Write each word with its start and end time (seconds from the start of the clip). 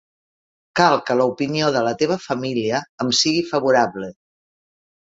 Cal 0.79 0.95
que 1.09 1.17
l'opinió 1.19 1.69
de 1.77 1.83
la 1.89 1.93
teva 2.01 2.19
família 2.25 2.81
em 3.07 3.13
sigui 3.21 3.47
favorable. 3.53 4.15